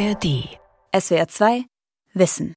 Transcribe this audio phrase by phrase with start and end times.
[0.00, 0.48] ARD.
[0.98, 1.64] SWR 2
[2.14, 2.54] Wissen.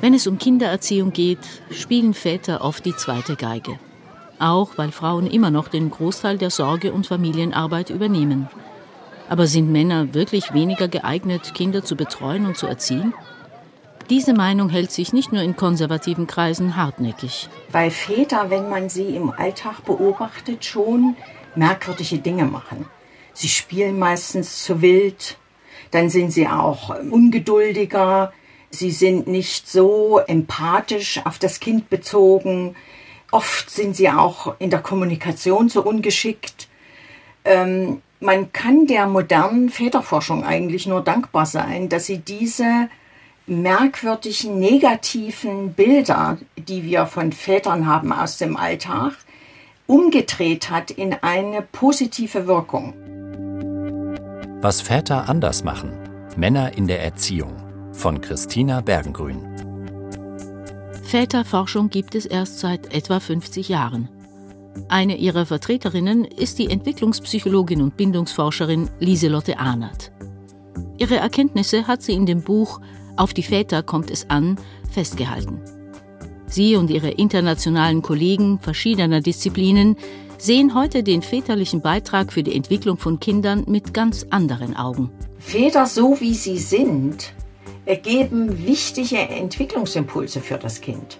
[0.00, 1.38] Wenn es um Kindererziehung geht,
[1.70, 3.78] spielen Väter oft die zweite Geige.
[4.40, 8.48] Auch weil Frauen immer noch den Großteil der Sorge- und Familienarbeit übernehmen.
[9.28, 13.14] Aber sind Männer wirklich weniger geeignet, Kinder zu betreuen und zu erziehen?
[14.08, 17.48] Diese Meinung hält sich nicht nur in konservativen Kreisen hartnäckig.
[17.70, 21.14] Weil Väter, wenn man sie im Alltag beobachtet, schon
[21.54, 22.86] merkwürdige Dinge machen.
[23.40, 25.38] Sie spielen meistens zu wild,
[25.92, 28.34] dann sind sie auch ungeduldiger,
[28.68, 32.76] sie sind nicht so empathisch auf das Kind bezogen,
[33.30, 36.68] oft sind sie auch in der Kommunikation so ungeschickt.
[37.46, 42.90] Ähm, man kann der modernen Väterforschung eigentlich nur dankbar sein, dass sie diese
[43.46, 49.14] merkwürdigen negativen Bilder, die wir von Vätern haben aus dem Alltag,
[49.86, 52.92] umgedreht hat in eine positive Wirkung.
[54.62, 55.90] Was Väter anders machen.
[56.36, 57.56] Männer in der Erziehung
[57.94, 59.38] von Christina Bergengrün.
[61.02, 64.10] Väterforschung gibt es erst seit etwa 50 Jahren.
[64.90, 70.12] Eine ihrer Vertreterinnen ist die Entwicklungspsychologin und Bindungsforscherin Lieselotte Ahnert.
[70.98, 72.82] Ihre Erkenntnisse hat sie in dem Buch
[73.16, 74.58] Auf die Väter kommt es an
[74.90, 75.62] festgehalten.
[76.46, 79.96] Sie und ihre internationalen Kollegen verschiedener Disziplinen
[80.40, 85.10] sehen heute den väterlichen Beitrag für die Entwicklung von Kindern mit ganz anderen Augen.
[85.38, 87.32] Väter, so wie sie sind,
[87.84, 91.18] ergeben wichtige Entwicklungsimpulse für das Kind.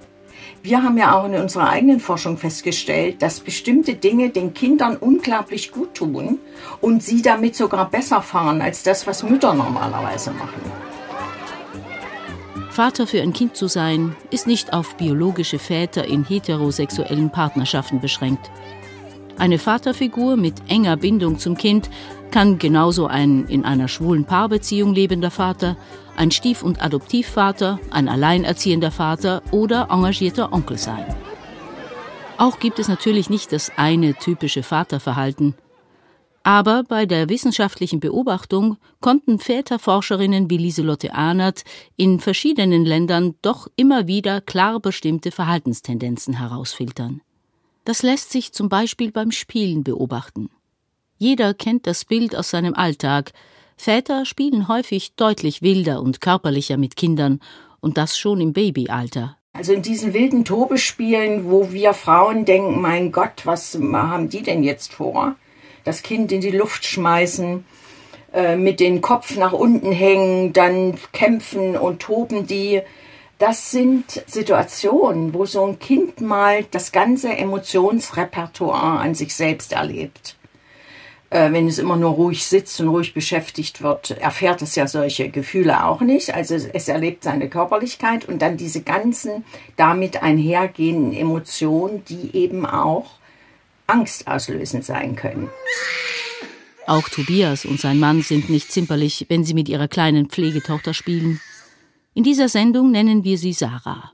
[0.62, 5.70] Wir haben ja auch in unserer eigenen Forschung festgestellt, dass bestimmte Dinge den Kindern unglaublich
[5.70, 6.38] gut tun
[6.80, 10.60] und sie damit sogar besser fahren als das, was Mütter normalerweise machen.
[12.70, 18.50] Vater für ein Kind zu sein, ist nicht auf biologische Väter in heterosexuellen Partnerschaften beschränkt.
[19.41, 21.88] Eine Vaterfigur mit enger Bindung zum Kind
[22.30, 25.78] kann genauso ein in einer schwulen Paarbeziehung lebender Vater,
[26.14, 31.06] ein Stief- und Adoptivvater, ein alleinerziehender Vater oder engagierter Onkel sein.
[32.36, 35.55] Auch gibt es natürlich nicht das eine typische Vaterverhalten.
[36.42, 41.64] Aber bei der wissenschaftlichen Beobachtung konnten Väterforscherinnen wie Lieselotte Ahnert
[41.96, 47.22] in verschiedenen Ländern doch immer wieder klar bestimmte Verhaltenstendenzen herausfiltern.
[47.85, 50.51] Das lässt sich zum Beispiel beim Spielen beobachten.
[51.18, 53.33] Jeder kennt das Bild aus seinem Alltag.
[53.77, 57.40] Väter spielen häufig deutlich wilder und körperlicher mit Kindern,
[57.80, 59.39] und das schon im Babyalter.
[59.55, 64.63] Also in diesen wilden Tobespielen, wo wir Frauen denken, mein Gott, was haben die denn
[64.63, 65.36] jetzt vor?
[65.85, 67.64] das Kind in die Luft schmeißen,
[68.33, 72.83] äh, mit dem Kopf nach unten hängen, dann kämpfen und toben die.
[73.40, 80.36] Das sind Situationen, wo so ein Kind mal das ganze Emotionsrepertoire an sich selbst erlebt.
[81.30, 85.30] Äh, wenn es immer nur ruhig sitzt und ruhig beschäftigt wird, erfährt es ja solche
[85.30, 86.34] Gefühle auch nicht.
[86.34, 89.46] Also es erlebt seine Körperlichkeit und dann diese ganzen
[89.78, 93.07] damit einhergehenden Emotionen, die eben auch
[93.86, 95.48] angstauslösend sein können.
[96.86, 101.40] Auch Tobias und sein Mann sind nicht zimperlich, wenn sie mit ihrer kleinen Pflegetochter spielen.
[102.12, 104.12] In dieser Sendung nennen wir sie Sarah.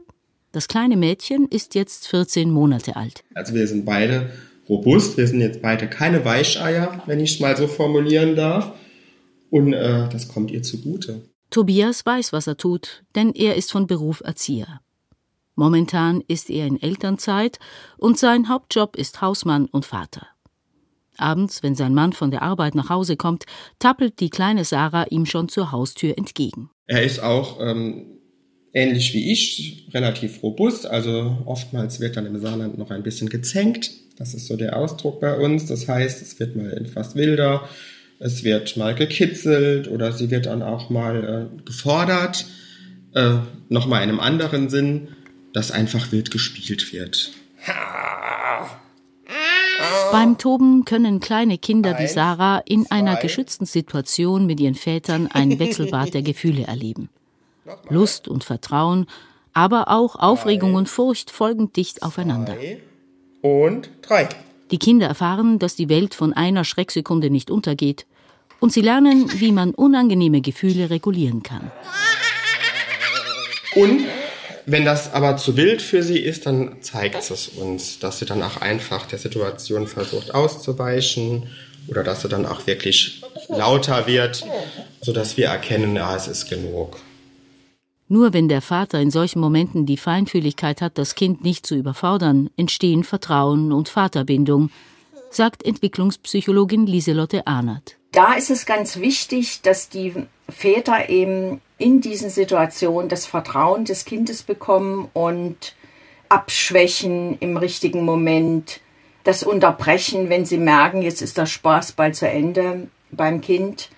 [0.52, 3.24] Das kleine Mädchen ist jetzt 14 Monate alt.
[3.34, 4.30] Also wir sind beide
[4.68, 8.72] robust, wir sind jetzt beide keine Weicheier, wenn ich es mal so formulieren darf.
[9.50, 11.22] Und äh, das kommt ihr zugute.
[11.48, 14.80] Tobias weiß, was er tut, denn er ist von Beruf Erzieher.
[15.54, 17.58] Momentan ist er in Elternzeit
[17.96, 20.26] und sein Hauptjob ist Hausmann und Vater.
[21.16, 23.46] Abends, wenn sein Mann von der Arbeit nach Hause kommt,
[23.78, 26.68] tappelt die kleine Sarah ihm schon zur Haustür entgegen.
[26.86, 28.06] Er ist auch ähm,
[28.72, 30.86] ähnlich wie ich, relativ robust.
[30.86, 33.90] Also oftmals wird dann im Saarland noch ein bisschen gezänkt.
[34.16, 35.66] Das ist so der Ausdruck bei uns.
[35.66, 37.68] Das heißt, es wird mal etwas wilder,
[38.18, 42.46] es wird mal gekitzelt oder sie wird dann auch mal äh, gefordert.
[43.14, 43.38] Äh,
[43.68, 45.08] Nochmal in einem anderen Sinn
[45.56, 47.32] dass einfach wild gespielt wird.
[50.12, 55.58] Beim Toben können kleine Kinder wie Sarah in einer geschützten Situation mit ihren Vätern ein
[55.58, 57.08] Wechselbad der Gefühle erleben.
[57.88, 59.06] Lust und Vertrauen,
[59.52, 62.56] aber auch Aufregung und Furcht folgen dicht aufeinander.
[63.42, 64.28] Und drei.
[64.70, 68.06] Die Kinder erfahren, dass die Welt von einer Schrecksekunde nicht untergeht,
[68.58, 71.70] und sie lernen, wie man unangenehme Gefühle regulieren kann.
[73.74, 74.00] Und
[74.66, 78.42] wenn das aber zu wild für sie ist, dann zeigt es uns, dass sie dann
[78.42, 81.48] auch einfach der Situation versucht auszuweichen
[81.86, 84.44] oder dass sie dann auch wirklich lauter wird,
[85.00, 86.98] sodass wir erkennen, ja, es ist genug.
[88.08, 92.50] Nur wenn der Vater in solchen Momenten die Feinfühligkeit hat, das Kind nicht zu überfordern,
[92.56, 94.70] entstehen Vertrauen und Vaterbindung,
[95.30, 100.14] sagt Entwicklungspsychologin Lieselotte Ahnert Da ist es ganz wichtig, dass die
[100.48, 105.74] Väter eben in diesen Situationen das Vertrauen des Kindes bekommen und
[106.30, 108.80] abschwächen im richtigen Moment,
[109.24, 113.90] das unterbrechen, wenn sie merken, jetzt ist der Spaß bald zu Ende beim Kind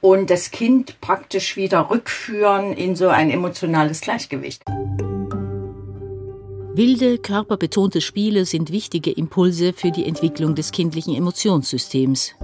[0.00, 4.62] und das Kind praktisch wieder rückführen in so ein emotionales Gleichgewicht.
[6.76, 12.36] Wilde, körperbetonte Spiele sind wichtige Impulse für die Entwicklung des kindlichen Emotionssystems.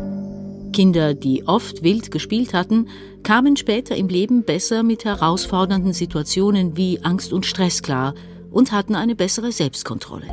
[0.73, 2.89] Kinder, die oft wild gespielt hatten,
[3.23, 8.15] kamen später im Leben besser mit herausfordernden Situationen wie Angst und Stress klar
[8.51, 10.29] und hatten eine bessere Selbstkontrolle.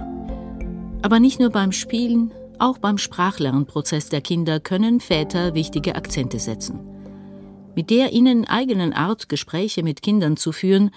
[1.02, 6.80] Aber nicht nur beim Spielen, auch beim Sprachlernprozess der Kinder können Väter wichtige Akzente setzen.
[7.76, 10.92] Mit der ihnen eigenen Art, Gespräche mit Kindern zu führen,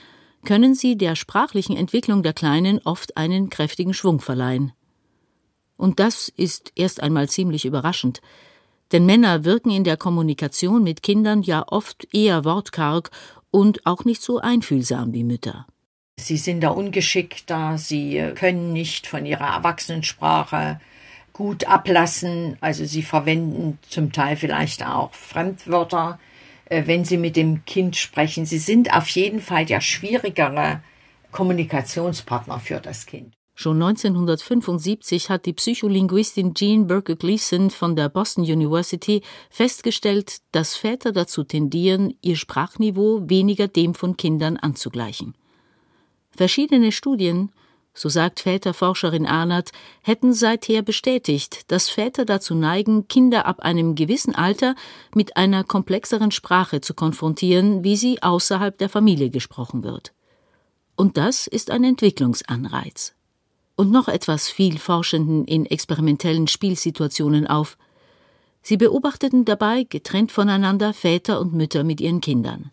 [0.45, 4.73] können sie der sprachlichen Entwicklung der Kleinen oft einen kräftigen Schwung verleihen.
[5.77, 8.21] Und das ist erst einmal ziemlich überraschend,
[8.93, 13.11] denn Männer wirken in der Kommunikation mit Kindern ja oft eher wortkarg
[13.51, 15.67] und auch nicht so einfühlsam wie Mütter.
[16.19, 20.81] Sie sind da ungeschickter, sie können nicht von ihrer Erwachsenensprache
[21.33, 26.19] gut ablassen, also sie verwenden zum Teil vielleicht auch Fremdwörter,
[26.67, 28.45] äh, wenn sie mit dem Kind sprechen.
[28.45, 30.83] Sie sind auf jeden Fall der schwierigere
[31.33, 33.33] Kommunikationspartner für das Kind.
[33.55, 41.13] Schon 1975 hat die Psycholinguistin Jean Burke Gleason von der Boston University festgestellt, dass Väter
[41.13, 45.35] dazu tendieren, ihr Sprachniveau weniger dem von Kindern anzugleichen.
[46.31, 47.53] Verschiedene Studien,
[47.93, 54.35] so sagt Väterforscherin Arnert, hätten seither bestätigt, dass Väter dazu neigen, Kinder ab einem gewissen
[54.35, 54.75] Alter
[55.15, 60.15] mit einer komplexeren Sprache zu konfrontieren, wie sie außerhalb der Familie gesprochen wird.
[60.97, 63.15] Und das ist ein Entwicklungsanreiz
[63.81, 67.79] und noch etwas fiel Forschenden in experimentellen Spielsituationen auf.
[68.61, 72.73] Sie beobachteten dabei, getrennt voneinander, Väter und Mütter mit ihren Kindern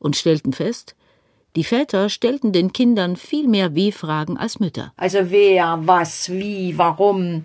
[0.00, 0.96] und stellten fest,
[1.54, 4.92] die Väter stellten den Kindern viel mehr W-Fragen als Mütter.
[4.96, 7.44] Also wer, was, wie, warum,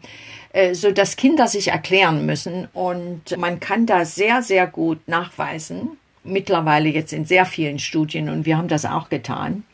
[0.52, 6.00] äh, so dass Kinder sich erklären müssen und man kann da sehr, sehr gut nachweisen,
[6.24, 9.66] mittlerweile jetzt in sehr vielen Studien und wir haben das auch getan,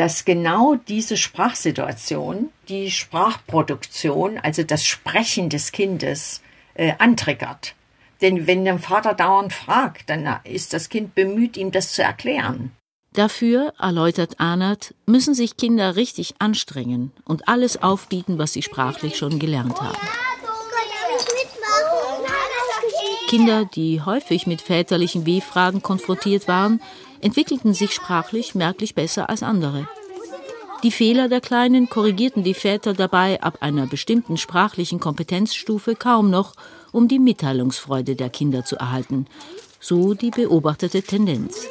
[0.00, 6.40] dass genau diese Sprachsituation die Sprachproduktion, also das Sprechen des Kindes,
[6.72, 7.74] äh, antriggert.
[8.22, 12.70] Denn wenn der Vater dauernd fragt, dann ist das Kind bemüht, ihm das zu erklären.
[13.12, 19.38] Dafür, erläutert Arnert, müssen sich Kinder richtig anstrengen und alles aufbieten, was sie sprachlich schon
[19.38, 19.98] gelernt haben.
[23.28, 26.80] Kinder, die häufig mit väterlichen W-Fragen konfrontiert waren,
[27.20, 29.88] entwickelten sich sprachlich merklich besser als andere.
[30.82, 36.54] Die Fehler der Kleinen korrigierten die Väter dabei ab einer bestimmten sprachlichen Kompetenzstufe kaum noch,
[36.90, 39.26] um die Mitteilungsfreude der Kinder zu erhalten.
[39.78, 41.66] So die beobachtete Tendenz.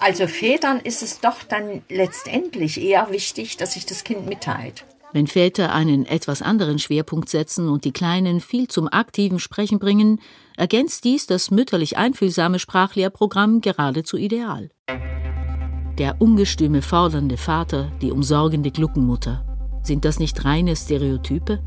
[0.00, 4.84] Also Vätern ist es doch dann letztendlich eher wichtig, dass sich das Kind mitteilt.
[5.12, 10.20] Wenn Väter einen etwas anderen Schwerpunkt setzen und die Kleinen viel zum aktiven Sprechen bringen,
[10.56, 14.70] ergänzt dies das mütterlich einfühlsame Sprachlehrprogramm geradezu ideal.
[15.98, 19.44] Der ungestüme, fordernde Vater, die umsorgende Gluckenmutter.
[19.82, 21.60] Sind das nicht reine Stereotype?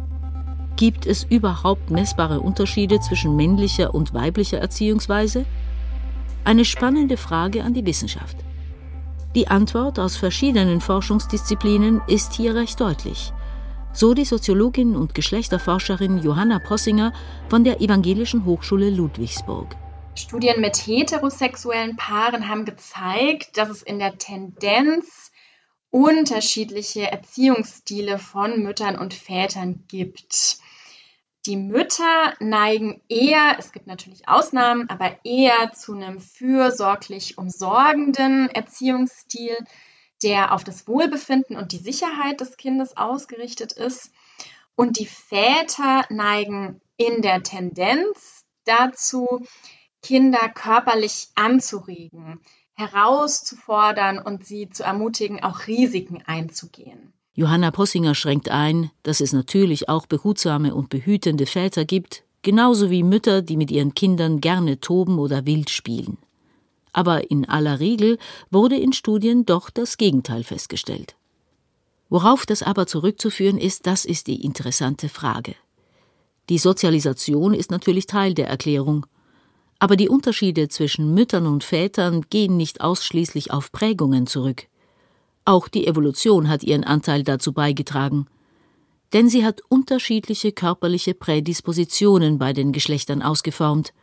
[0.75, 5.45] Gibt es überhaupt messbare Unterschiede zwischen männlicher und weiblicher Erziehungsweise?
[6.43, 8.37] Eine spannende Frage an die Wissenschaft.
[9.35, 13.33] Die Antwort aus verschiedenen Forschungsdisziplinen ist hier recht deutlich.
[13.97, 17.13] So die Soziologin und Geschlechterforscherin Johanna Possinger
[17.47, 19.73] von der Evangelischen Hochschule Ludwigsburg.
[20.15, 25.31] Studien mit heterosexuellen Paaren haben gezeigt, dass es in der Tendenz
[25.91, 30.57] unterschiedliche Erziehungsstile von Müttern und Vätern gibt.
[31.45, 39.55] Die Mütter neigen eher, es gibt natürlich Ausnahmen, aber eher zu einem fürsorglich umsorgenden Erziehungsstil,
[40.25, 44.11] der auf das Wohlbefinden und die Sicherheit des Kindes ausgerichtet ist.
[44.75, 49.45] Und die Väter neigen in der Tendenz dazu,
[50.01, 52.41] Kinder körperlich anzuregen,
[52.73, 57.13] herauszufordern und sie zu ermutigen, auch Risiken einzugehen.
[57.33, 63.03] Johanna Possinger schränkt ein, dass es natürlich auch behutsame und behütende Väter gibt, genauso wie
[63.03, 66.17] Mütter, die mit ihren Kindern gerne toben oder wild spielen.
[66.97, 68.17] Aber in aller Regel
[68.51, 71.17] wurde in Studien doch das Gegenteil festgestellt.
[72.07, 75.55] Worauf das aber zurückzuführen ist, das ist die interessante Frage.
[76.47, 79.05] Die Sozialisation ist natürlich Teil der Erklärung,
[79.77, 84.67] aber die Unterschiede zwischen Müttern und Vätern gehen nicht ausschließlich auf Prägungen zurück.
[85.43, 88.27] Auch die Evolution hat ihren Anteil dazu beigetragen.
[89.13, 93.93] denn sie hat unterschiedliche körperliche Prädispositionen bei den Geschlechtern ausgeformt.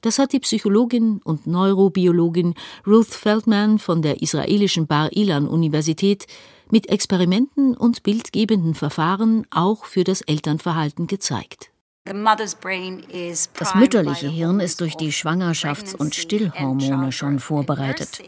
[0.00, 2.54] Das hat die Psychologin und Neurobiologin
[2.86, 6.26] Ruth Feldman von der israelischen Bar Ilan Universität
[6.70, 11.70] mit Experimenten und bildgebenden Verfahren auch für das Elternverhalten gezeigt.
[12.04, 18.22] Das mütterliche Hirn ist durch die Schwangerschafts- und Stillhormone schon vorbereitet.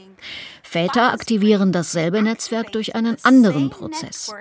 [0.63, 4.33] Väter aktivieren dasselbe Netzwerk durch einen anderen Prozess.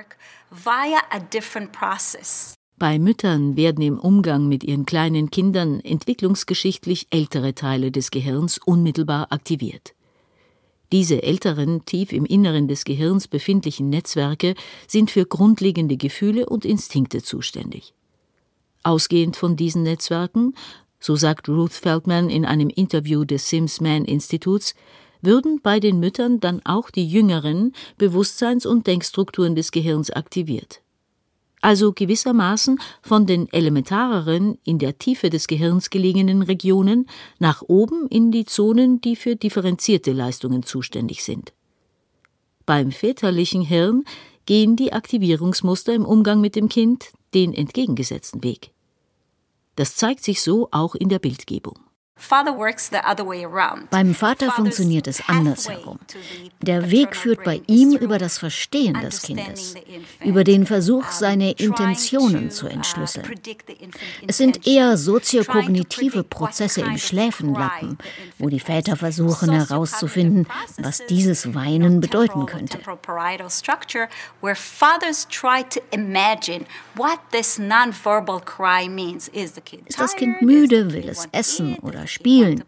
[2.80, 9.34] Bei Müttern werden im Umgang mit ihren kleinen Kindern entwicklungsgeschichtlich ältere Teile des Gehirns unmittelbar
[9.34, 9.94] aktiviert.
[10.94, 14.56] Diese älteren, tief im Inneren des Gehirns befindlichen Netzwerke
[14.88, 17.94] sind für grundlegende Gefühle und Instinkte zuständig.
[18.84, 20.54] Ausgehend von diesen Netzwerken,
[21.02, 24.74] so sagt Ruth Feldman in einem Interview des Sims-Man-Instituts,
[25.22, 30.82] würden bei den Müttern dann auch die jüngeren Bewusstseins- und Denkstrukturen des Gehirns aktiviert
[31.62, 37.08] also gewissermaßen von den elementareren, in der Tiefe des Gehirns gelegenen Regionen
[37.40, 41.54] nach oben in die Zonen, die für differenzierte Leistungen zuständig sind.
[42.66, 44.04] Beim väterlichen Hirn
[44.46, 48.72] gehen die Aktivierungsmuster im Umgang mit dem Kind den entgegengesetzten Weg.
[49.76, 51.80] Das zeigt sich so auch in der Bildgebung.
[53.90, 56.00] Beim Vater funktioniert es andersherum.
[56.62, 59.76] Der Weg führt bei ihm über das Verstehen des Kindes,
[60.24, 63.28] über den Versuch, seine Intentionen zu entschlüsseln.
[64.28, 67.98] Es sind eher soziokognitive Prozesse im Schläfenlappen,
[68.38, 70.48] wo die Väter versuchen herauszufinden,
[70.78, 72.80] was dieses Weinen bedeuten könnte.
[79.86, 82.64] Ist das Kind müde, will es essen oder spielen.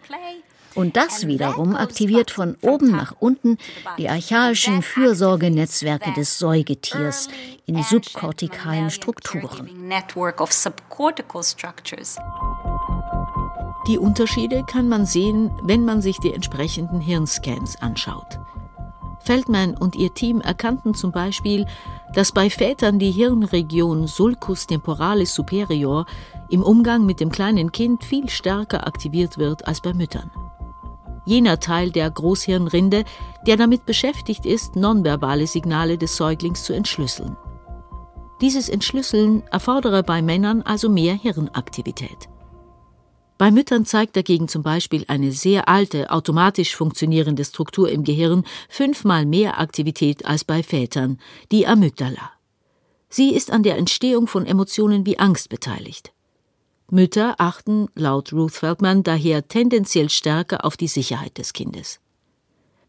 [0.73, 3.57] Und das wiederum aktiviert von oben nach unten
[3.97, 7.27] die archaischen Fürsorgenetzwerke des Säugetiers
[7.65, 9.69] in subkortikalen Strukturen.
[13.87, 18.39] Die Unterschiede kann man sehen, wenn man sich die entsprechenden Hirnscans anschaut.
[19.31, 21.65] Feldman und ihr Team erkannten zum Beispiel,
[22.13, 26.05] dass bei Vätern die Hirnregion Sulcus temporalis superior
[26.49, 30.29] im Umgang mit dem kleinen Kind viel stärker aktiviert wird als bei Müttern.
[31.23, 33.05] Jener Teil der Großhirnrinde,
[33.47, 37.37] der damit beschäftigt ist, nonverbale Signale des Säuglings zu entschlüsseln.
[38.41, 42.27] Dieses Entschlüsseln erfordere bei Männern also mehr Hirnaktivität.
[43.41, 49.25] Bei Müttern zeigt dagegen zum Beispiel eine sehr alte, automatisch funktionierende Struktur im Gehirn fünfmal
[49.25, 51.17] mehr Aktivität als bei Vätern,
[51.51, 52.33] die Amygdala.
[53.09, 56.13] Sie ist an der Entstehung von Emotionen wie Angst beteiligt.
[56.91, 61.99] Mütter achten laut Ruth Feldman daher tendenziell stärker auf die Sicherheit des Kindes.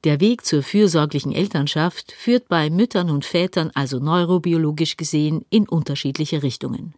[0.04, 6.42] Der Weg zur fürsorglichen Elternschaft führt bei Müttern und Vätern also neurobiologisch gesehen in unterschiedliche
[6.42, 6.92] Richtungen.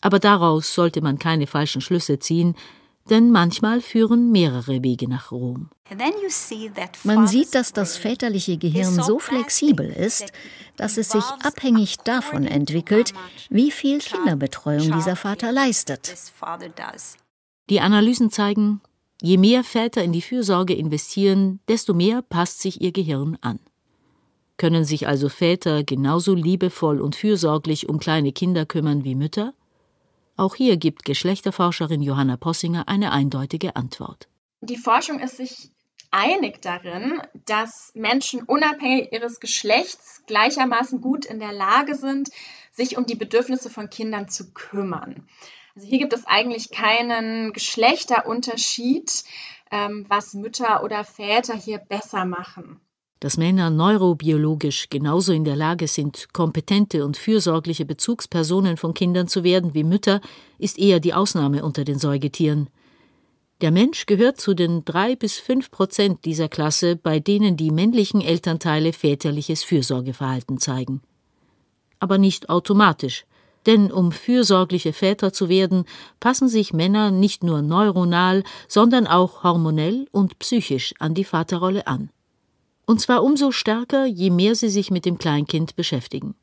[0.00, 2.54] Aber daraus sollte man keine falschen Schlüsse ziehen,
[3.10, 5.70] denn manchmal führen mehrere Wege nach Rom.
[7.04, 10.32] Man sieht, dass das väterliche Gehirn so flexibel ist,
[10.76, 13.14] dass es sich abhängig davon entwickelt,
[13.48, 16.14] wie viel Kinderbetreuung dieser Vater leistet.
[17.70, 18.80] Die Analysen zeigen,
[19.22, 23.58] je mehr Väter in die Fürsorge investieren, desto mehr passt sich ihr Gehirn an.
[24.58, 29.54] Können sich also Väter genauso liebevoll und fürsorglich um kleine Kinder kümmern wie Mütter?
[30.38, 34.28] Auch hier gibt Geschlechterforscherin Johanna Possinger eine eindeutige Antwort.
[34.60, 35.72] Die Forschung ist sich
[36.12, 42.30] einig darin, dass Menschen unabhängig ihres Geschlechts gleichermaßen gut in der Lage sind,
[42.70, 45.26] sich um die Bedürfnisse von Kindern zu kümmern.
[45.74, 49.24] Also hier gibt es eigentlich keinen Geschlechterunterschied,
[49.72, 52.80] ähm, was Mütter oder Väter hier besser machen.
[53.20, 59.42] Dass Männer neurobiologisch genauso in der Lage sind, kompetente und fürsorgliche Bezugspersonen von Kindern zu
[59.42, 60.20] werden wie Mütter,
[60.58, 62.68] ist eher die Ausnahme unter den Säugetieren.
[63.60, 68.20] Der Mensch gehört zu den drei bis fünf Prozent dieser Klasse, bei denen die männlichen
[68.20, 71.02] Elternteile väterliches Fürsorgeverhalten zeigen.
[71.98, 73.26] Aber nicht automatisch,
[73.66, 75.86] denn um fürsorgliche Väter zu werden,
[76.20, 82.10] passen sich Männer nicht nur neuronal, sondern auch hormonell und psychisch an die Vaterrolle an.
[82.88, 86.34] Und zwar umso stärker, je mehr sie sich mit dem Kleinkind beschäftigen.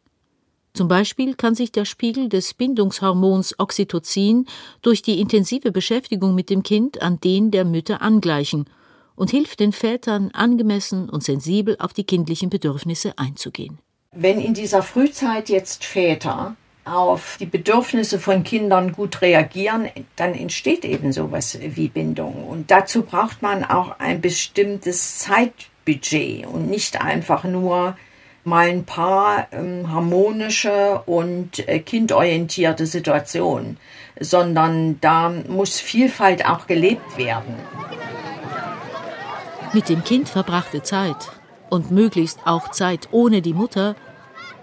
[0.75, 4.45] Zum Beispiel kann sich der Spiegel des Bindungshormons Oxytocin
[4.83, 8.69] durch die intensive Beschäftigung mit dem Kind an den der Mütter angleichen
[9.15, 13.79] und hilft den Vätern, angemessen und sensibel auf die kindlichen Bedürfnisse einzugehen.
[14.11, 20.85] Wenn in dieser Frühzeit jetzt Väter auf die Bedürfnisse von Kindern gut reagieren, dann entsteht
[20.85, 22.47] eben sowas wie Bindung.
[22.47, 27.95] Und dazu braucht man auch ein bestimmtes Zeit Budget und nicht einfach nur
[28.43, 33.77] mal ein paar ähm, harmonische und äh, kindorientierte Situationen,
[34.19, 37.55] sondern da muss Vielfalt auch gelebt werden.
[39.73, 41.31] Mit dem Kind verbrachte Zeit
[41.69, 43.95] und möglichst auch Zeit ohne die Mutter,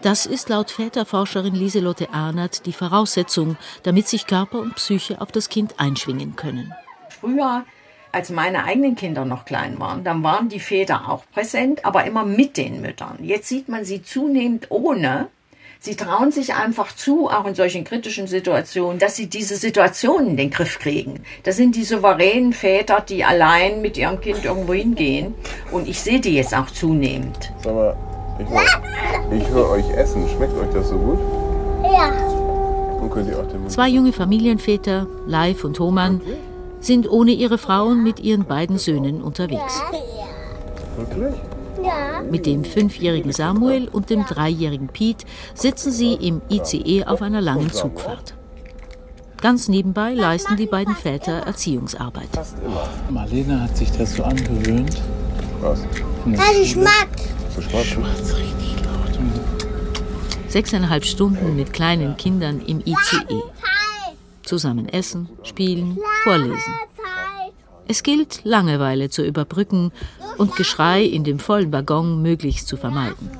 [0.00, 5.48] das ist laut Väterforscherin Lieselotte Arnert die Voraussetzung, damit sich Körper und Psyche auf das
[5.48, 6.72] Kind einschwingen können.
[7.08, 7.64] Früher
[8.12, 12.24] als meine eigenen Kinder noch klein waren, dann waren die Väter auch präsent, aber immer
[12.24, 13.18] mit den Müttern.
[13.22, 15.28] Jetzt sieht man sie zunehmend ohne.
[15.80, 20.36] Sie trauen sich einfach zu, auch in solchen kritischen Situationen, dass sie diese Situationen in
[20.36, 21.24] den Griff kriegen.
[21.42, 25.34] Das sind die souveränen Väter, die allein mit ihrem Kind irgendwo hingehen.
[25.72, 27.52] Und ich sehe die jetzt auch zunehmend.
[27.64, 27.96] Sag mal,
[28.38, 30.28] ich, höre, ich höre euch essen.
[30.28, 31.18] Schmeckt euch das so gut?
[31.82, 32.12] Ja.
[33.66, 36.20] Zwei junge Familienväter, Leif und Homan,
[36.82, 39.80] sind ohne ihre Frauen mit ihren beiden Söhnen unterwegs.
[40.96, 41.34] Wirklich?
[41.82, 42.22] Ja.
[42.30, 45.24] Mit dem fünfjährigen Samuel und dem dreijährigen Pete
[45.54, 48.34] sitzen sie im ICE auf einer langen Zugfahrt.
[49.40, 52.28] Ganz nebenbei leisten die beiden Väter Erziehungsarbeit.
[53.10, 55.02] Marlene hat sich das so angewöhnt.
[55.60, 55.80] Was?
[56.26, 57.08] Das ist Schmack.
[57.54, 57.96] So schwarz?
[58.36, 59.18] richtig laut.
[60.48, 63.42] Sechseinhalb Stunden mit kleinen Kindern im ICE.
[64.42, 66.72] Zusammen essen, spielen, vorlesen.
[67.88, 69.92] Es gilt, Langeweile zu überbrücken
[70.38, 73.30] und Geschrei in dem vollen Waggon möglichst zu vermeiden.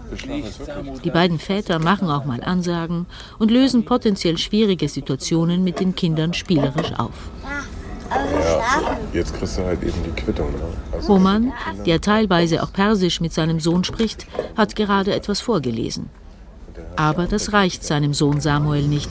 [1.04, 3.06] Die beiden Väter machen auch mal Ansagen
[3.38, 7.30] und lösen potenziell schwierige Situationen mit den Kindern spielerisch auf.
[8.11, 10.52] Ja, jetzt kriegst du halt eben die Quittung.
[10.52, 10.59] Ne?
[10.92, 11.52] Also Roman,
[11.87, 16.11] der teilweise auch Persisch mit seinem Sohn spricht, hat gerade etwas vorgelesen.
[16.97, 19.09] Aber das reicht seinem Sohn Samuel nicht.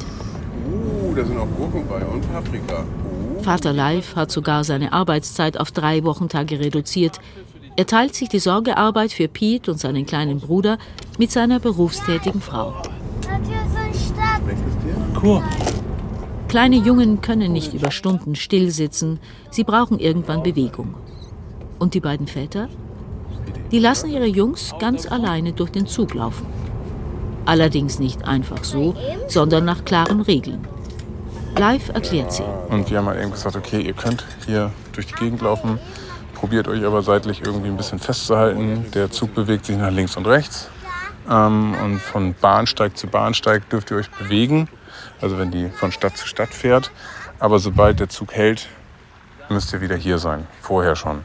[1.11, 2.83] Uh, da sind auch Gurken bei und Paprika.
[2.83, 3.41] Uh.
[3.41, 7.19] Vater Leif hat sogar seine Arbeitszeit auf drei Wochentage reduziert.
[7.75, 10.77] Er teilt sich die Sorgearbeit für Pete und seinen kleinen Bruder
[11.17, 12.73] mit seiner berufstätigen Frau.
[15.21, 15.41] Cool.
[16.47, 19.19] Kleine Jungen können nicht über Stunden still sitzen,
[19.51, 20.95] sie brauchen irgendwann Bewegung.
[21.79, 22.67] Und die beiden Väter?
[23.71, 26.45] Die lassen ihre Jungs ganz alleine durch den Zug laufen.
[27.45, 28.95] Allerdings nicht einfach so,
[29.27, 30.67] sondern nach klaren Regeln.
[31.61, 32.43] Live erklärt sie.
[32.69, 35.77] Und wir haben halt eben gesagt, okay, ihr könnt hier durch die Gegend laufen,
[36.33, 38.87] probiert euch aber seitlich irgendwie ein bisschen festzuhalten.
[38.95, 40.69] Der Zug bewegt sich nach links und rechts.
[41.29, 44.69] Ähm, und von Bahnsteig zu Bahnsteig dürft ihr euch bewegen.
[45.21, 46.89] Also wenn die von Stadt zu Stadt fährt.
[47.37, 48.67] Aber sobald der Zug hält,
[49.47, 50.47] müsst ihr wieder hier sein.
[50.61, 51.21] Vorher schon.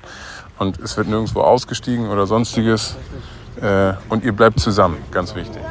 [0.58, 2.94] Und es wird nirgendwo ausgestiegen oder sonstiges.
[3.62, 5.62] Äh, und ihr bleibt zusammen, ganz wichtig.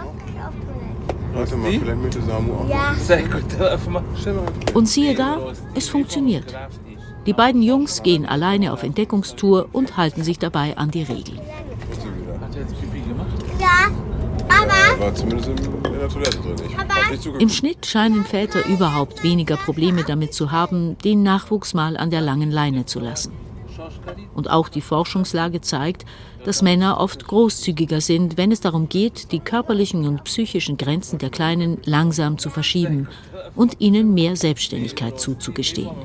[1.36, 2.70] Warte mal, vielleicht möchte Samu auch.
[2.70, 2.96] Ja.
[4.74, 6.56] Und siehe da, es funktioniert.
[7.26, 11.40] Die beiden Jungs gehen alleine auf Entdeckungstour und halten sich dabei an die Regeln.
[11.40, 13.28] Hat er jetzt Pipi gemacht?
[13.60, 13.92] Ja.
[14.48, 16.56] Er war zumindest in, in der Toilette drin.
[16.70, 17.42] Ich hab nicht zugeguckt.
[17.42, 22.22] Im Schnitt scheinen Väter überhaupt weniger Probleme damit zu haben, den Nachwuchs mal an der
[22.22, 23.34] langen Leine zu lassen.
[24.34, 26.06] Und auch die Forschungslage zeigt,
[26.44, 31.30] dass Männer oft großzügiger sind, wenn es darum geht, die körperlichen und psychischen Grenzen der
[31.30, 33.08] Kleinen langsam zu verschieben
[33.56, 35.96] und ihnen mehr Selbstständigkeit zuzugestehen.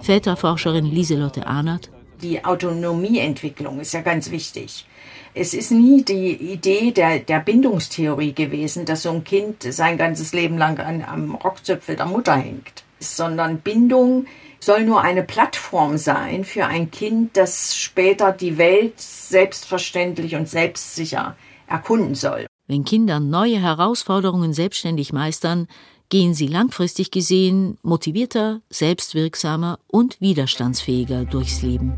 [0.00, 1.90] Väterforscherin Lieselotte Arnert
[2.22, 4.86] Die Autonomieentwicklung ist ja ganz wichtig.
[5.34, 10.32] Es ist nie die Idee der, der Bindungstheorie gewesen, dass so ein Kind sein ganzes
[10.32, 14.24] Leben lang an, am Rockzöpfel der Mutter hängt, sondern Bindung
[14.60, 21.36] soll nur eine Plattform sein für ein Kind, das später die Welt selbstverständlich und selbstsicher
[21.66, 22.46] erkunden soll.
[22.66, 25.68] Wenn Kinder neue Herausforderungen selbstständig meistern,
[26.08, 31.94] gehen sie langfristig gesehen motivierter, selbstwirksamer und widerstandsfähiger durchs Leben.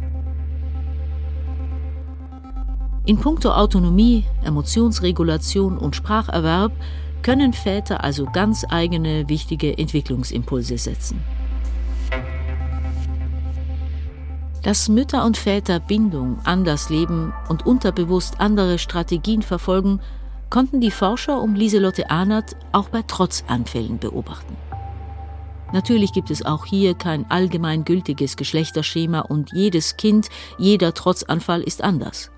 [3.07, 6.73] In puncto Autonomie, Emotionsregulation und Spracherwerb
[7.23, 11.23] können Väter also ganz eigene wichtige Entwicklungsimpulse setzen.
[14.62, 20.01] Dass Mütter und Väter Bindung anders leben und unterbewusst andere Strategien verfolgen,
[20.51, 24.57] konnten die Forscher um Lieselotte Ahnert auch bei Trotzanfällen beobachten.
[25.73, 32.31] Natürlich gibt es auch hier kein allgemeingültiges Geschlechterschema und jedes Kind, jeder Trotzanfall ist anders.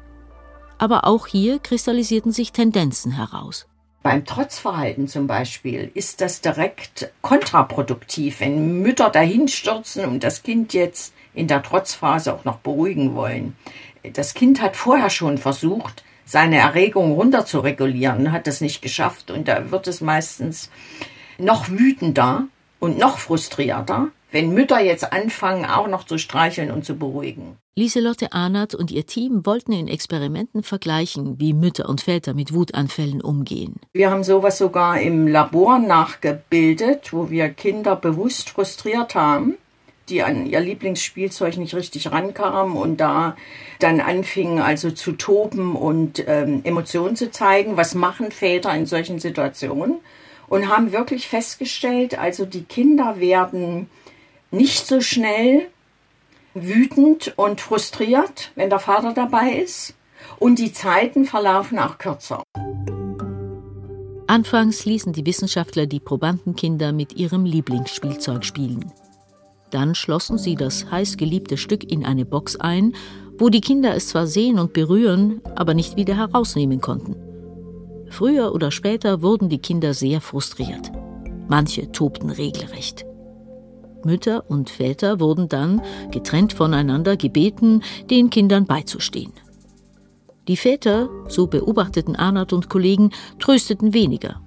[0.78, 3.66] Aber auch hier kristallisierten sich Tendenzen heraus.
[4.02, 11.12] Beim Trotzverhalten zum Beispiel ist das direkt kontraproduktiv, wenn Mütter dahinstürzen und das Kind jetzt
[11.34, 13.56] in der Trotzphase auch noch beruhigen wollen.
[14.14, 19.30] Das Kind hat vorher schon versucht, seine Erregung runter zu regulieren, hat das nicht geschafft
[19.30, 20.70] und da wird es meistens
[21.36, 22.46] noch wütender
[22.78, 27.58] und noch frustrierter, wenn Mütter jetzt anfangen, auch noch zu streicheln und zu beruhigen.
[27.76, 33.20] Lieselotte Ahnert und ihr Team wollten in Experimenten vergleichen, wie Mütter und Väter mit Wutanfällen
[33.20, 33.76] umgehen.
[33.92, 39.54] Wir haben sowas sogar im Labor nachgebildet, wo wir Kinder bewusst frustriert haben,
[40.08, 43.36] die an ihr Lieblingsspielzeug nicht richtig rankamen und da
[43.78, 47.76] dann anfingen also zu toben und ähm, Emotionen zu zeigen.
[47.76, 50.00] Was machen Väter in solchen Situationen?
[50.48, 53.88] Und haben wirklich festgestellt, also die Kinder werden
[54.50, 55.68] nicht so schnell
[56.54, 59.94] wütend und frustriert, wenn der Vater dabei ist.
[60.38, 62.42] Und die Zeiten verlaufen auch kürzer.
[64.26, 68.92] Anfangs ließen die Wissenschaftler die Probandenkinder mit ihrem Lieblingsspielzeug spielen.
[69.70, 72.94] Dann schlossen sie das heißgeliebte Stück in eine Box ein,
[73.38, 77.16] wo die Kinder es zwar sehen und berühren, aber nicht wieder herausnehmen konnten.
[78.10, 80.92] Früher oder später wurden die Kinder sehr frustriert.
[81.48, 83.04] Manche tobten regelrecht.
[84.04, 89.32] Mütter und Väter wurden dann, getrennt voneinander, gebeten, den Kindern beizustehen.
[90.48, 94.40] Die Väter, so beobachteten Arnold und Kollegen, trösteten weniger.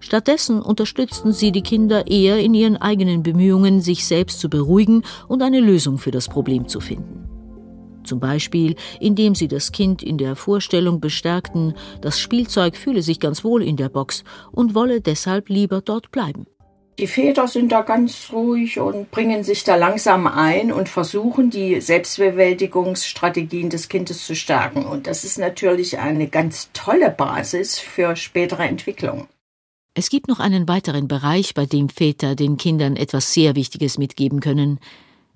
[0.00, 5.42] Stattdessen unterstützten sie die Kinder eher in ihren eigenen Bemühungen, sich selbst zu beruhigen und
[5.42, 7.28] eine Lösung für das Problem zu finden.
[8.04, 13.44] Zum Beispiel, indem sie das Kind in der Vorstellung bestärkten, das Spielzeug fühle sich ganz
[13.44, 16.46] wohl in der Box und wolle deshalb lieber dort bleiben.
[16.98, 21.80] Die Väter sind da ganz ruhig und bringen sich da langsam ein und versuchen, die
[21.80, 24.84] Selbstbewältigungsstrategien des Kindes zu stärken.
[24.84, 29.26] Und das ist natürlich eine ganz tolle Basis für spätere Entwicklung.
[29.94, 34.40] Es gibt noch einen weiteren Bereich, bei dem Väter den Kindern etwas sehr Wichtiges mitgeben
[34.40, 34.78] können.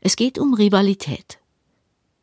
[0.00, 1.38] Es geht um Rivalität.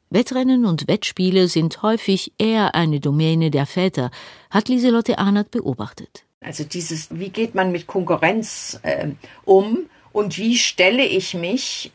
[0.10, 4.12] Wettrennen und Wettspiele sind häufig eher eine Domäne der Väter,
[4.52, 6.24] hat Lieselotte Arnert beobachtet.
[6.43, 9.08] Also dieses, wie geht man mit Konkurrenz äh,
[9.45, 11.91] um und wie stelle ich mich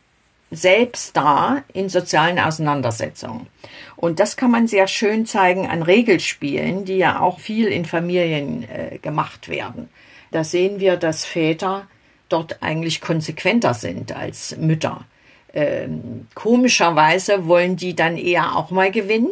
[0.51, 3.47] selbst dar in sozialen Auseinandersetzungen.
[3.95, 8.63] Und das kann man sehr schön zeigen an Regelspielen, die ja auch viel in Familien
[8.63, 9.89] äh, gemacht werden.
[10.31, 11.87] Da sehen wir, dass Väter
[12.29, 15.05] dort eigentlich konsequenter sind als Mütter.
[15.53, 19.31] Ähm, komischerweise wollen die dann eher auch mal gewinnen.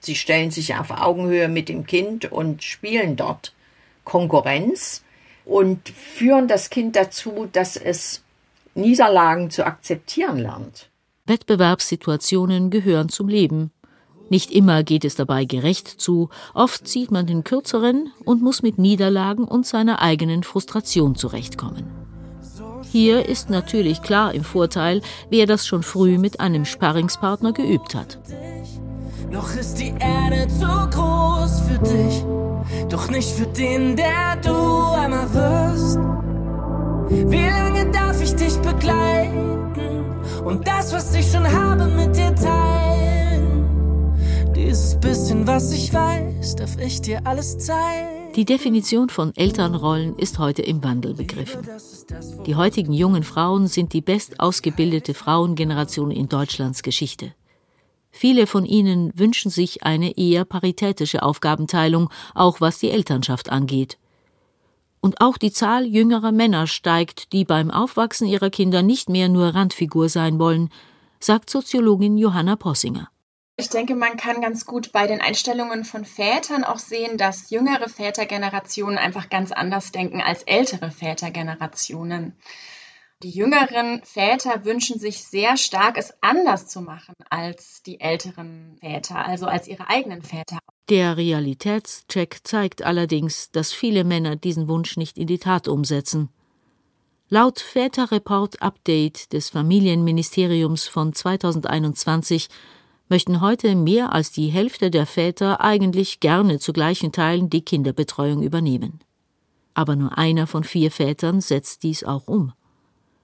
[0.00, 3.52] Sie stellen sich auf Augenhöhe mit dem Kind und spielen dort.
[4.04, 5.02] Konkurrenz
[5.44, 8.22] und führen das Kind dazu, dass es
[8.74, 10.88] Niederlagen zu akzeptieren lernt.
[11.26, 13.70] Wettbewerbssituationen gehören zum Leben.
[14.28, 18.78] Nicht immer geht es dabei gerecht zu, oft zieht man den kürzeren und muss mit
[18.78, 21.84] Niederlagen und seiner eigenen Frustration zurechtkommen.
[22.90, 28.18] Hier ist natürlich klar im Vorteil, wer das schon früh mit einem Sparringspartner geübt hat.
[29.30, 32.31] Noch ist die Erde zu groß für dich
[33.02, 34.54] doch nicht für den, der du
[34.94, 35.98] einmal wirst.
[37.30, 39.72] Wie lange darf ich dich begleiten
[40.44, 44.14] und das, was ich schon habe, mit dir teilen?
[44.54, 48.32] Dieses bisschen, was ich weiß, darf ich dir alles zeigen.
[48.36, 51.60] Die Definition von Elternrollen ist heute im Wandel begriffen.
[52.46, 57.34] Die heutigen jungen Frauen sind die best ausgebildete Frauengeneration in Deutschlands Geschichte.
[58.12, 63.98] Viele von ihnen wünschen sich eine eher paritätische Aufgabenteilung, auch was die Elternschaft angeht.
[65.00, 69.48] Und auch die Zahl jüngerer Männer steigt, die beim Aufwachsen ihrer Kinder nicht mehr nur
[69.48, 70.70] Randfigur sein wollen,
[71.18, 73.08] sagt Soziologin Johanna Possinger.
[73.56, 77.88] Ich denke, man kann ganz gut bei den Einstellungen von Vätern auch sehen, dass jüngere
[77.88, 82.36] Vätergenerationen einfach ganz anders denken als ältere Vätergenerationen.
[83.22, 89.24] Die jüngeren Väter wünschen sich sehr stark, es anders zu machen als die älteren Väter,
[89.24, 90.58] also als ihre eigenen Väter.
[90.88, 96.30] Der Realitätscheck zeigt allerdings, dass viele Männer diesen Wunsch nicht in die Tat umsetzen.
[97.28, 102.48] Laut Väterreport Update des Familienministeriums von 2021
[103.08, 108.42] möchten heute mehr als die Hälfte der Väter eigentlich gerne zu gleichen Teilen die Kinderbetreuung
[108.42, 108.98] übernehmen.
[109.74, 112.52] Aber nur einer von vier Vätern setzt dies auch um.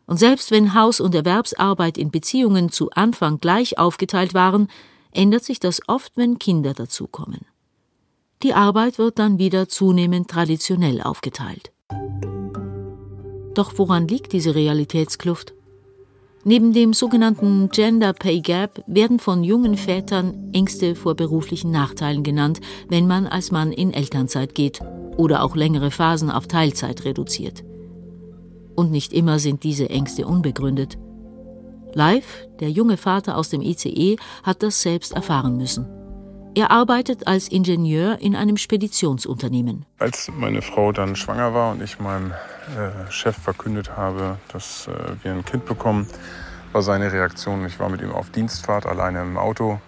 [0.09, 4.69] Und selbst wenn Haus- und Erwerbsarbeit in Beziehungen zu Anfang gleich aufgeteilt waren,
[5.13, 7.43] ändert sich das oft, wenn Kinder dazukommen.
[8.43, 11.73] Die Arbeit wird dann wieder zunehmend traditionell aufgeteilt.
[13.53, 15.53] Doch woran liegt diese Realitätskluft?
[16.43, 22.61] Neben dem sogenannten Gender Pay Gap werden von jungen Vätern Ängste vor beruflichen Nachteilen genannt,
[22.89, 24.81] wenn man als Mann in Elternzeit geht
[25.19, 27.63] oder auch längere Phasen auf Teilzeit reduziert
[28.79, 30.99] und nicht immer sind diese Ängste unbegründet.
[31.95, 35.89] Live, der junge Vater aus dem ICE, hat das selbst erfahren müssen.
[36.55, 39.85] Er arbeitet als Ingenieur in einem Speditionsunternehmen.
[39.99, 44.93] Als meine Frau dann schwanger war und ich meinem äh, Chef verkündet habe, dass äh,
[45.25, 46.07] wir ein Kind bekommen,
[46.73, 47.67] war seine Reaktion.
[47.67, 49.81] Ich war mit ihm auf Dienstfahrt, alleine im Auto.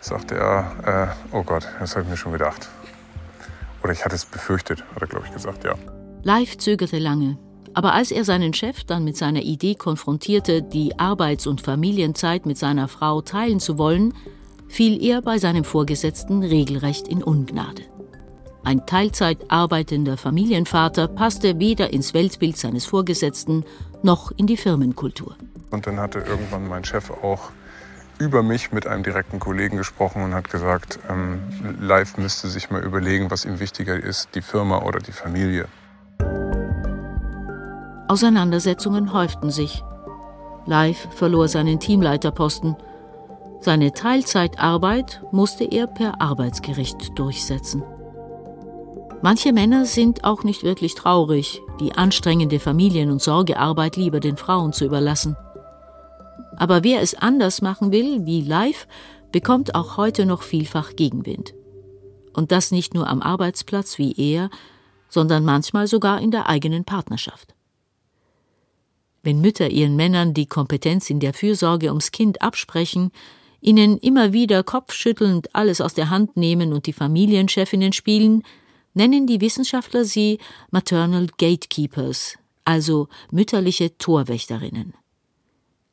[0.00, 2.70] Sagte er, äh, oh Gott, das habe ich mir schon gedacht.
[3.82, 5.74] Oder ich hatte es befürchtet, hat er, glaube ich, gesagt, ja.
[6.22, 7.36] Live zögerte lange.
[7.74, 12.56] Aber als er seinen Chef dann mit seiner Idee konfrontierte, die Arbeits- und Familienzeit mit
[12.56, 14.14] seiner Frau teilen zu wollen,
[14.68, 17.82] fiel er bei seinem Vorgesetzten regelrecht in Ungnade.
[18.62, 23.64] Ein Teilzeit arbeitender Familienvater passte weder ins Weltbild seines Vorgesetzten
[24.02, 25.36] noch in die Firmenkultur.
[25.70, 27.50] Und dann hatte irgendwann mein Chef auch
[28.18, 31.40] über mich mit einem direkten Kollegen gesprochen und hat gesagt, ähm,
[31.80, 35.66] Live müsste sich mal überlegen, was ihm wichtiger ist, die Firma oder die Familie.
[38.08, 39.82] Auseinandersetzungen häuften sich.
[40.66, 42.76] Live verlor seinen Teamleiterposten.
[43.60, 47.82] Seine Teilzeitarbeit musste er per Arbeitsgericht durchsetzen.
[49.22, 54.74] Manche Männer sind auch nicht wirklich traurig, die anstrengende Familien- und Sorgearbeit lieber den Frauen
[54.74, 55.34] zu überlassen.
[56.56, 58.86] Aber wer es anders machen will, wie live,
[59.32, 61.54] bekommt auch heute noch vielfach Gegenwind.
[62.34, 64.50] Und das nicht nur am Arbeitsplatz wie er,
[65.08, 67.53] sondern manchmal sogar in der eigenen Partnerschaft.
[69.24, 73.10] Wenn Mütter ihren Männern die Kompetenz in der Fürsorge ums Kind absprechen,
[73.62, 78.42] ihnen immer wieder kopfschüttelnd alles aus der Hand nehmen und die Familienchefinnen spielen,
[78.92, 80.38] nennen die Wissenschaftler sie
[80.70, 84.92] Maternal Gatekeepers, also mütterliche Torwächterinnen.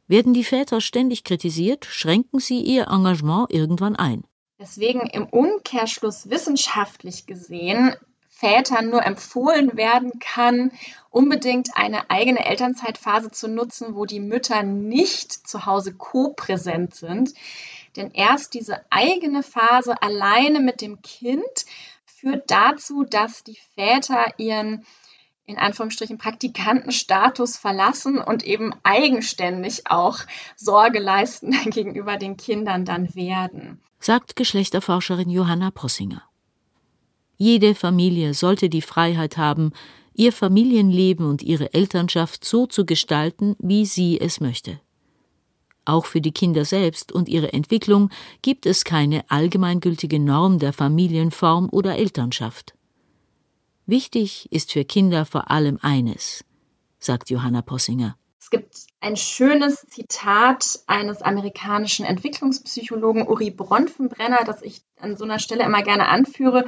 [0.09, 4.25] Werden die Väter ständig kritisiert, schränken sie ihr Engagement irgendwann ein.
[4.59, 7.95] Deswegen im Umkehrschluss wissenschaftlich gesehen
[8.41, 10.71] Vätern nur empfohlen werden kann,
[11.11, 17.33] unbedingt eine eigene Elternzeitphase zu nutzen, wo die Mütter nicht zu Hause co-präsent sind.
[17.95, 21.65] Denn erst diese eigene Phase alleine mit dem Kind
[22.05, 24.85] führt dazu, dass die Väter ihren
[25.45, 30.19] in Anführungsstrichen Praktikantenstatus verlassen und eben eigenständig auch
[30.55, 33.81] Sorge leisten gegenüber den Kindern dann werden.
[33.99, 36.23] Sagt Geschlechterforscherin Johanna Possinger.
[37.41, 39.71] Jede Familie sollte die Freiheit haben,
[40.13, 44.79] ihr Familienleben und ihre Elternschaft so zu gestalten, wie sie es möchte.
[45.83, 48.11] Auch für die Kinder selbst und ihre Entwicklung
[48.43, 52.75] gibt es keine allgemeingültige Norm der Familienform oder Elternschaft.
[53.87, 56.45] Wichtig ist für Kinder vor allem eines,
[56.99, 58.17] sagt Johanna Possinger.
[58.39, 65.39] Es gibt ein schönes Zitat eines amerikanischen Entwicklungspsychologen Uri Bronfenbrenner, das ich an so einer
[65.39, 66.65] Stelle immer gerne anführe.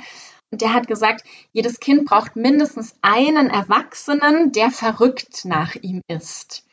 [0.54, 6.64] Und der hat gesagt, jedes Kind braucht mindestens einen Erwachsenen, der verrückt nach ihm ist.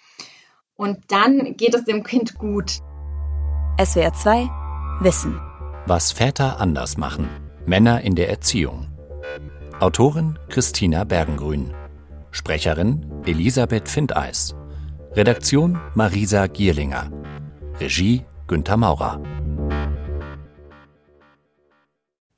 [0.76, 2.80] Und dann geht es dem Kind gut.
[3.82, 4.50] SWR 2
[5.00, 5.40] Wissen.
[5.86, 7.26] Was Väter anders machen.
[7.64, 8.86] Männer in der Erziehung.
[9.78, 11.72] Autorin Christina Bergengrün.
[12.32, 14.54] Sprecherin Elisabeth Findeis.
[15.12, 17.10] Redaktion Marisa Gierlinger.
[17.80, 19.22] Regie Günther Maurer.